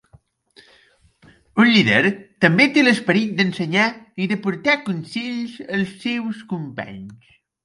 Un 1.63 1.67
líder, 1.75 1.99
també 2.45 2.67
té 2.77 2.85
l'esperit 2.85 3.35
d'ensenyar 3.43 3.85
i 4.25 4.29
d'aportar 4.33 4.77
consells 4.89 5.61
als 5.77 5.95
seus 6.09 6.43
companys. 6.57 7.39